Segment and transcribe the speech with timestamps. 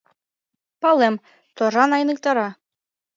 [0.81, 1.15] Палем,
[1.55, 2.49] торжан айныктара.